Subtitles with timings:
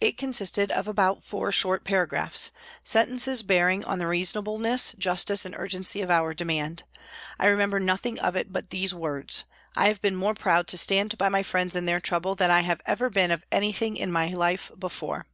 [0.00, 2.50] It consisted of about four short para graphs,
[2.82, 6.82] sentences bearing on the reasonableness, justice and urgency of our demand.
[7.38, 9.44] I remember nothing of it but these words:
[9.76, 12.62] "I have been more proud to stand by my friends in their trouble than I
[12.62, 15.26] have ever been of anything in my life before."